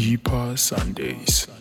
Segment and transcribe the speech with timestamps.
[0.00, 1.59] Deeper Sundays.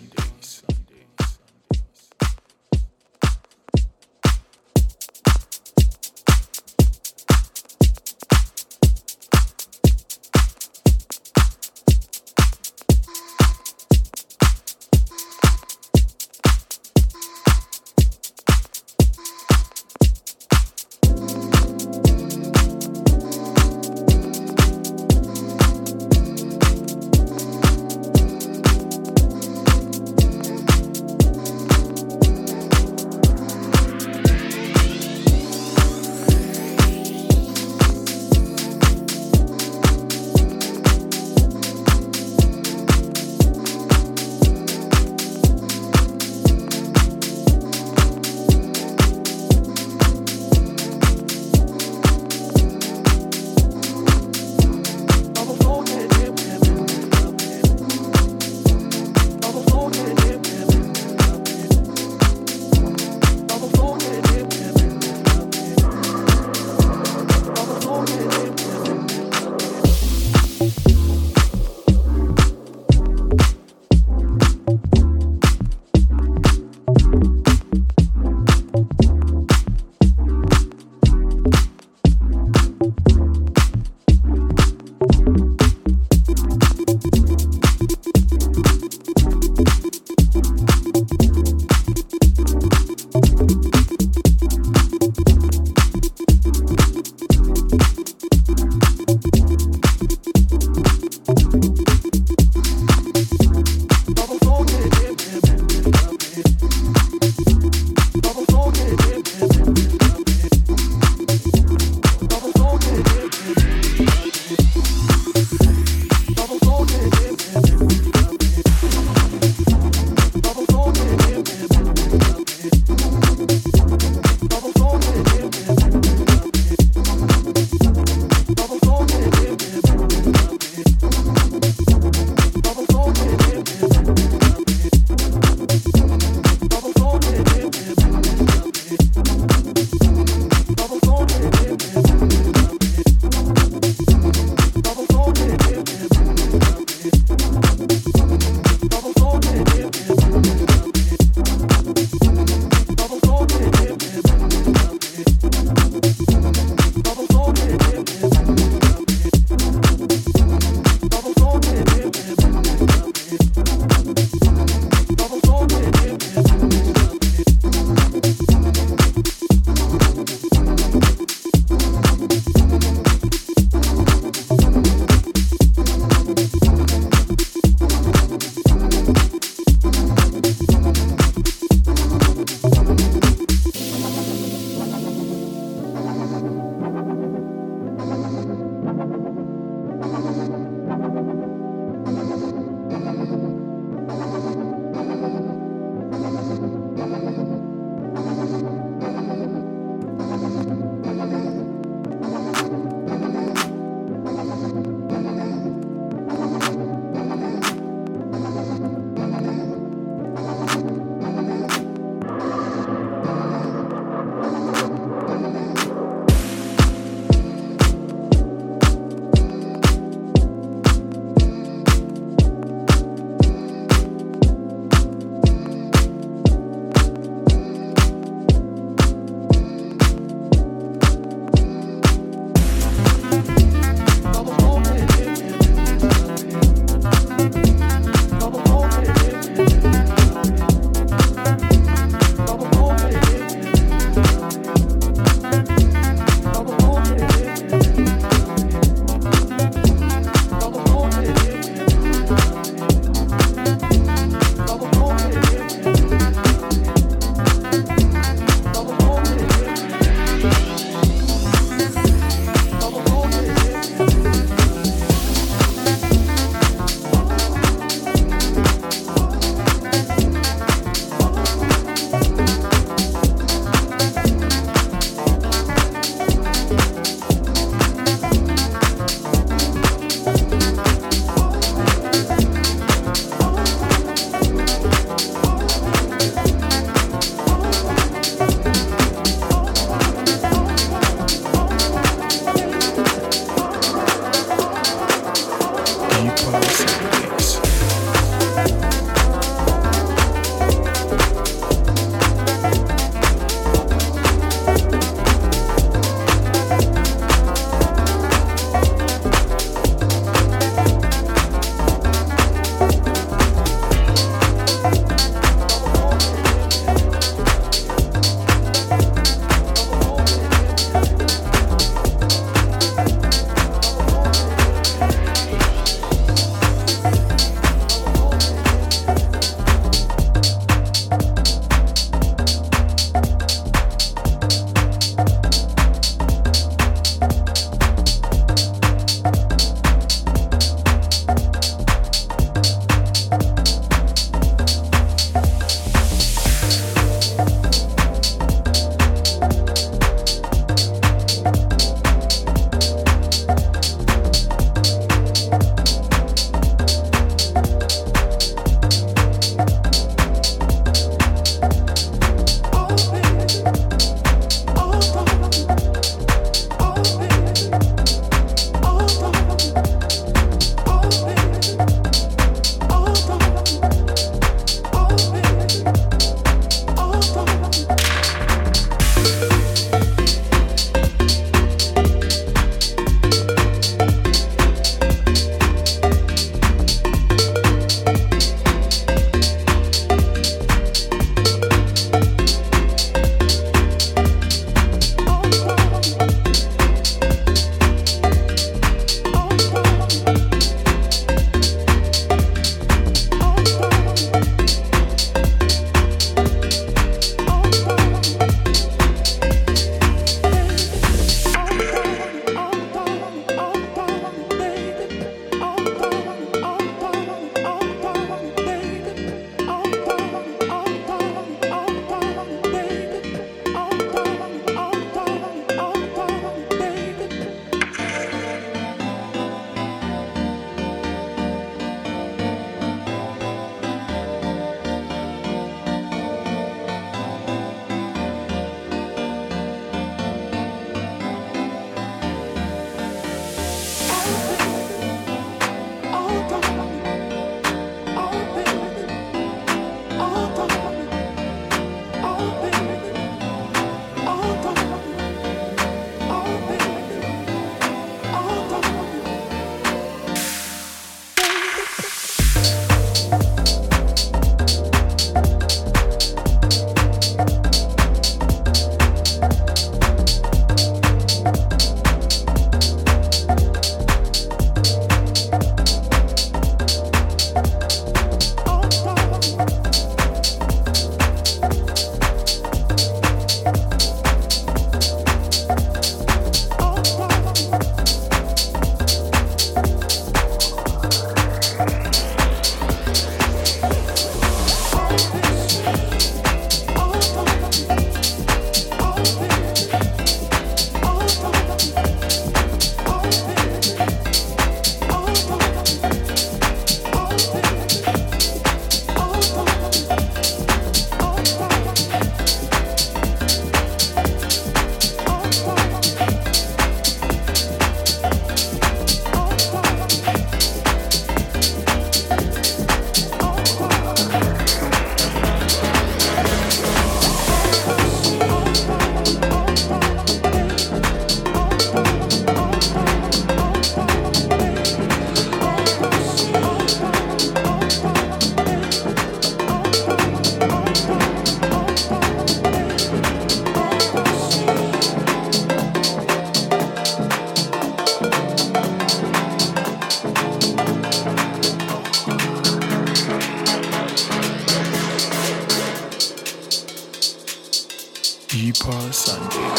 [558.90, 559.79] Sundays.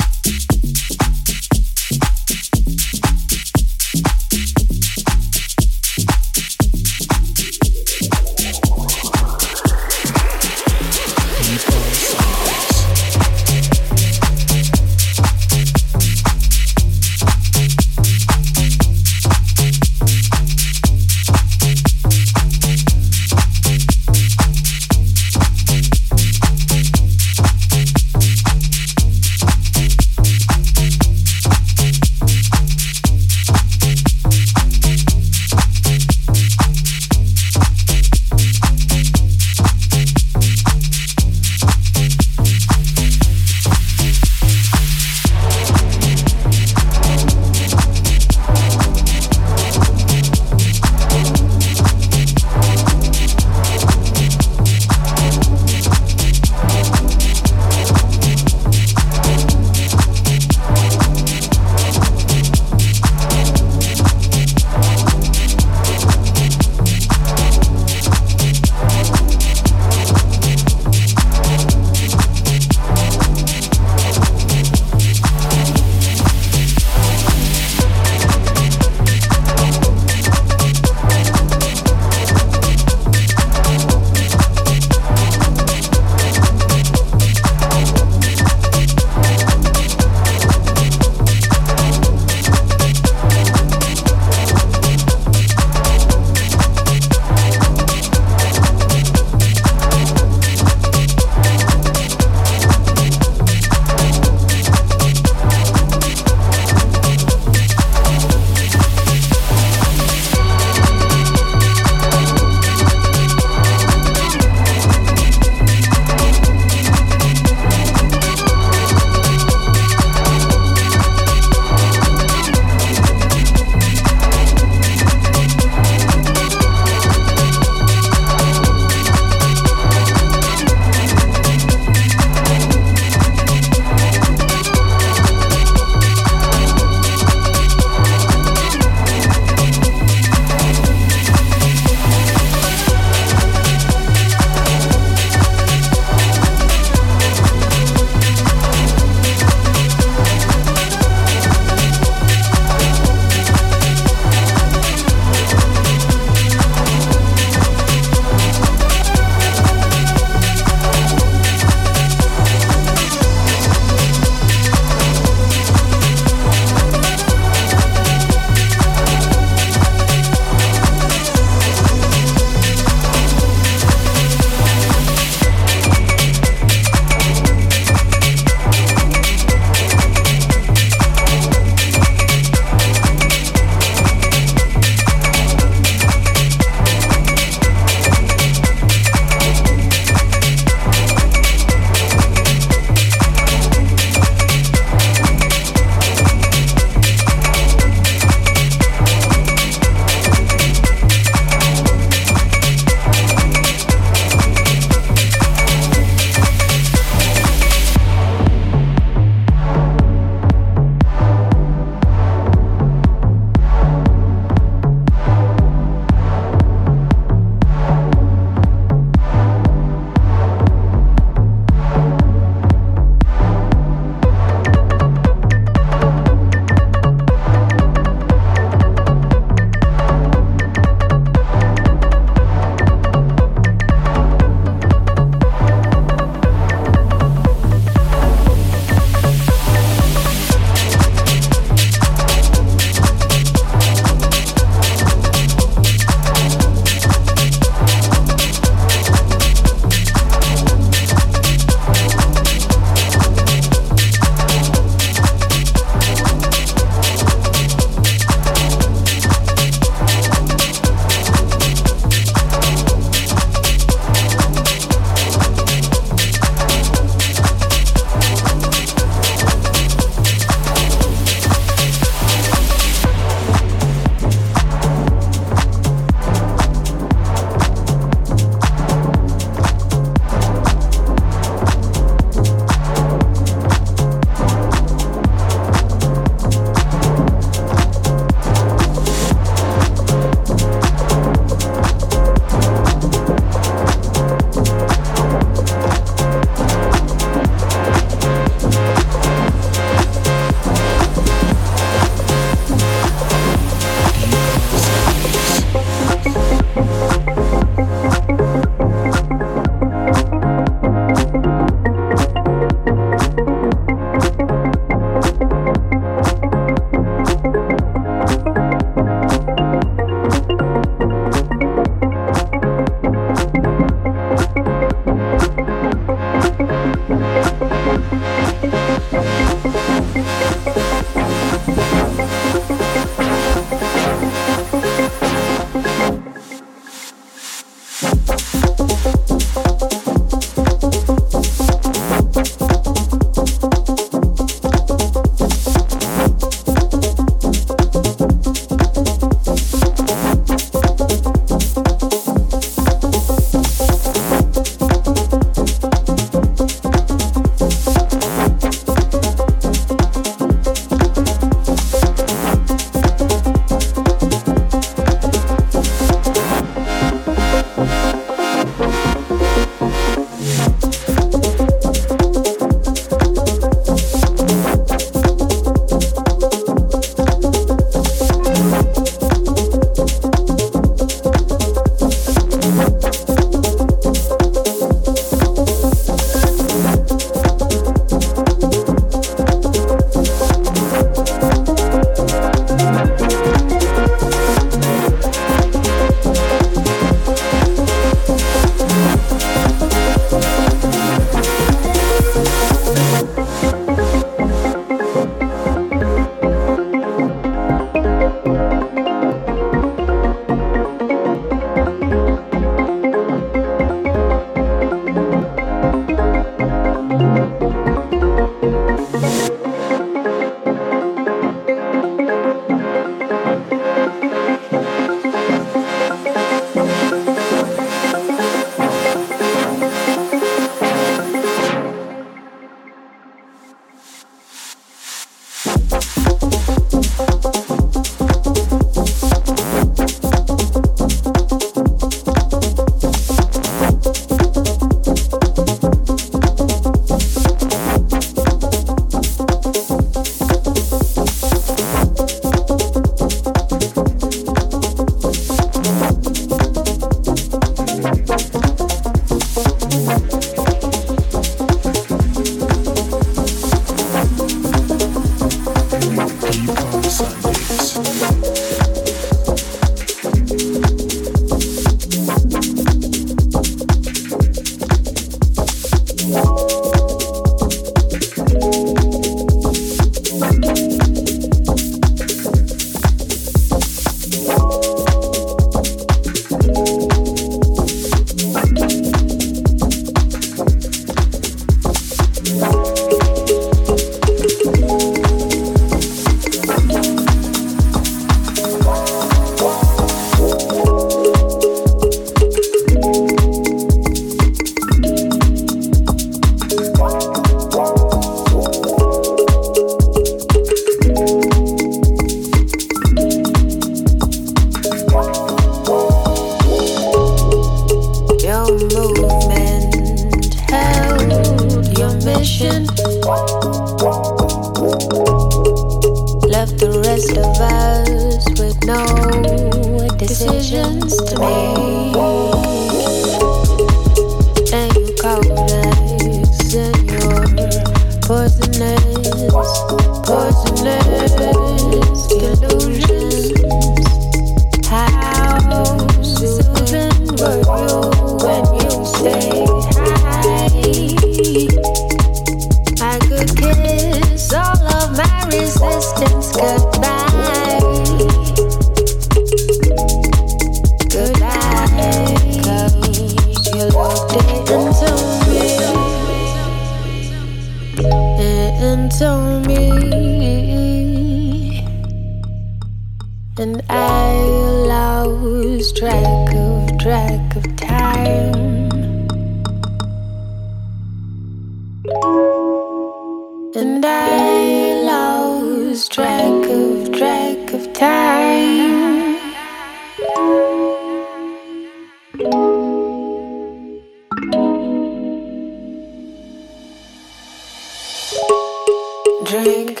[599.52, 600.00] drink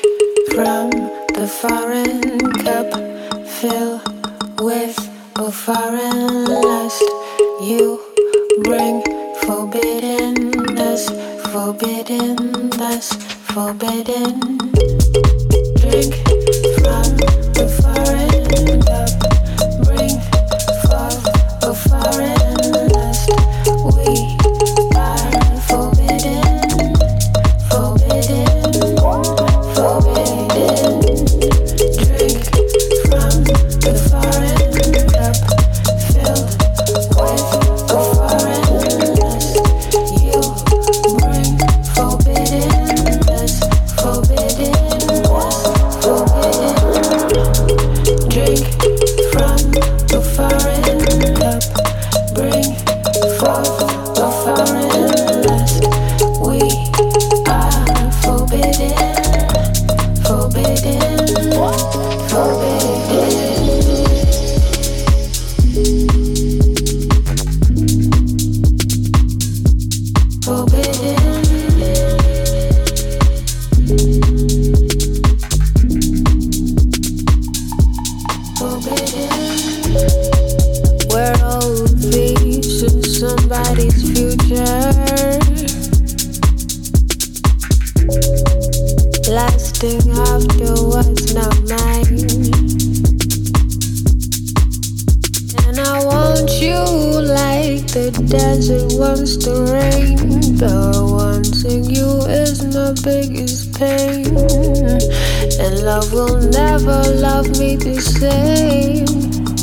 [0.54, 0.88] from
[1.36, 2.88] the foreign cup
[3.46, 4.00] filled
[4.62, 4.96] with
[5.36, 7.02] a foreign lust.
[7.60, 8.00] You
[8.64, 9.02] bring
[9.42, 11.02] forbiddenness,
[11.52, 13.12] forbiddenness,
[13.52, 14.40] forbidden.
[15.76, 16.41] Drink.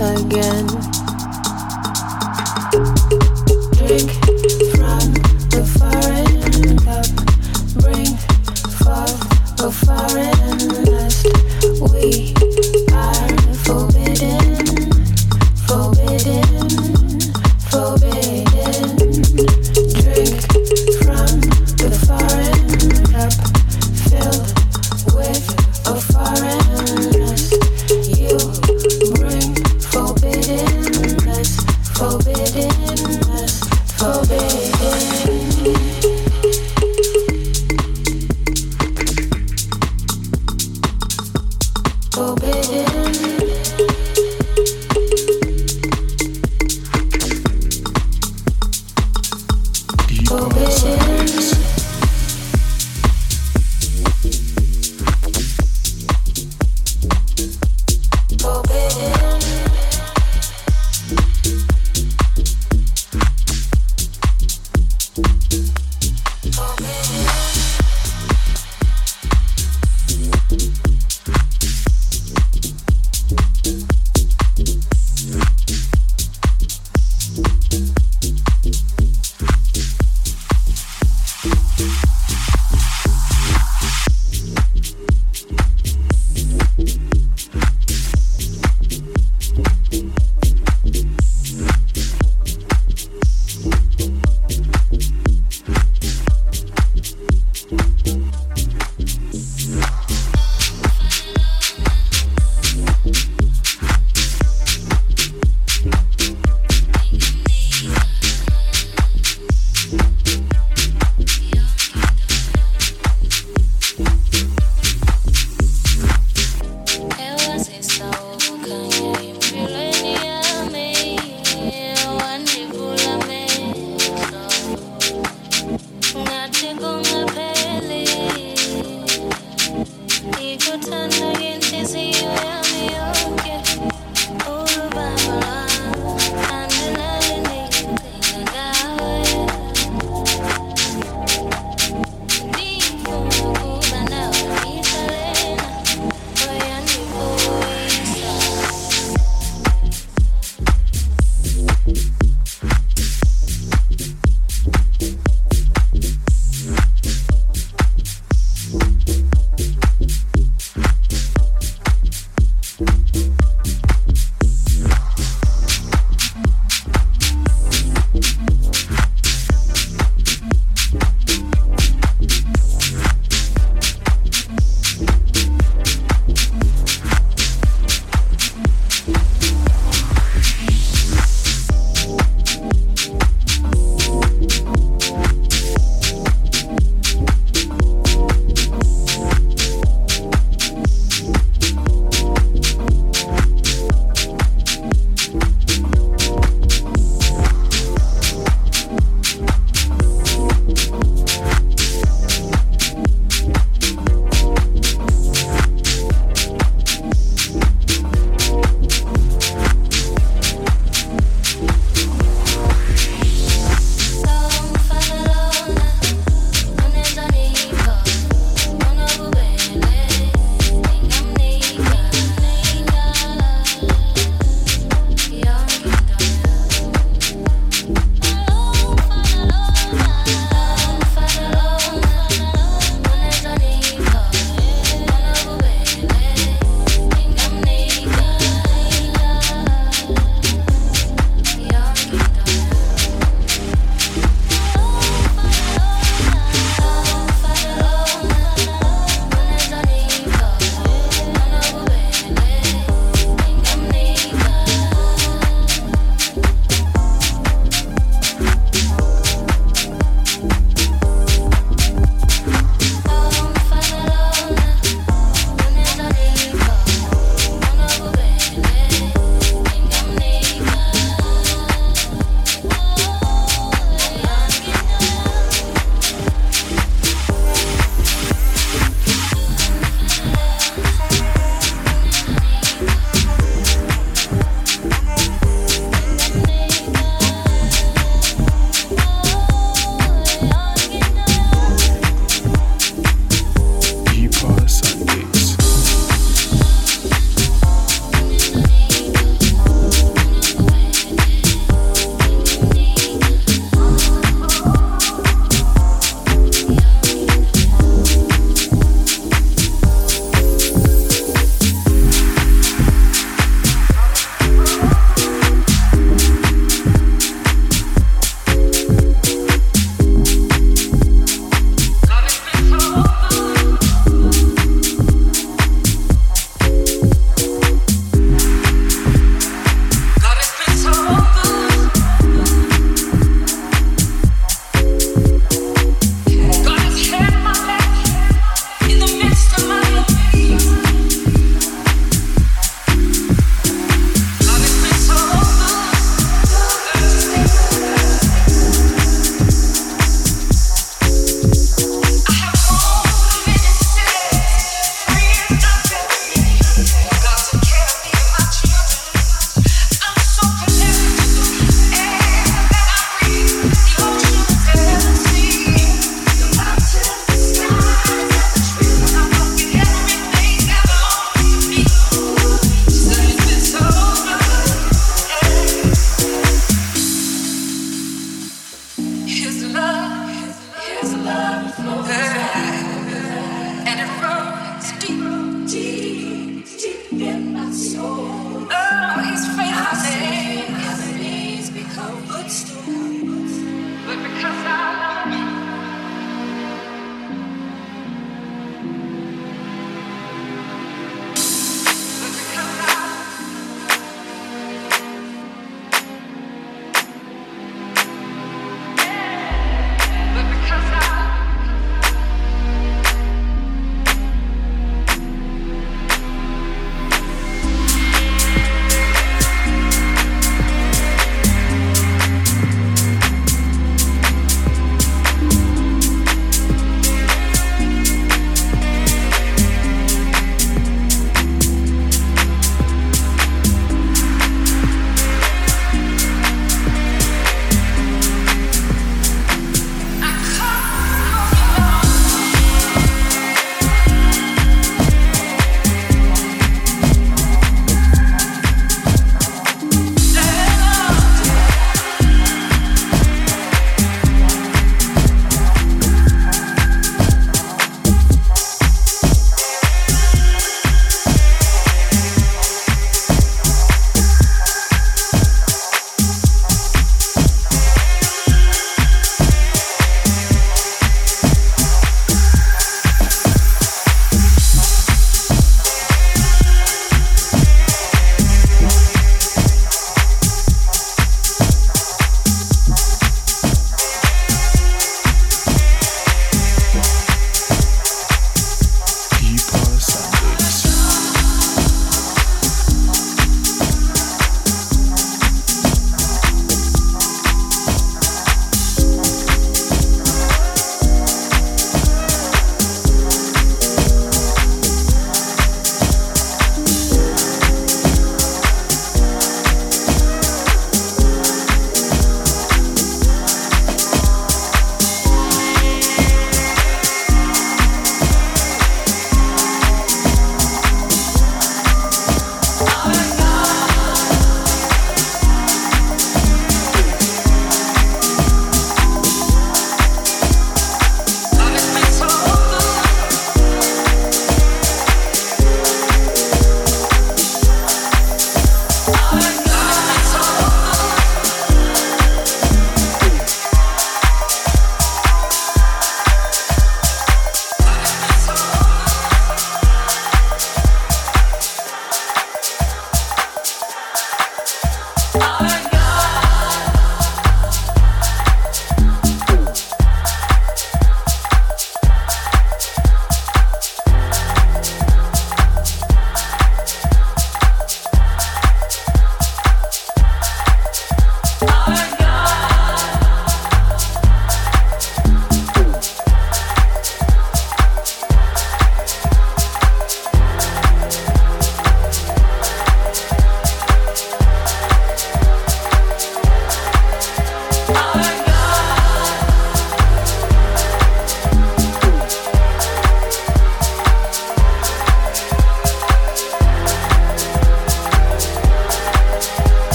[0.00, 0.66] again.
[3.72, 4.10] Drink
[4.74, 5.04] from
[5.50, 7.06] the foreign cup,
[7.82, 8.16] bring
[8.78, 9.36] forth
[9.72, 11.26] foreign lust
[11.92, 12.35] we.